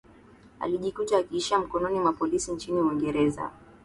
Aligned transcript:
alijikuta 0.59 1.17
akiishia 1.17 1.59
mikononi 1.59 1.99
mwa 1.99 2.13
polisi 2.13 2.51
nchini 2.51 2.81
uingereza 2.81 3.51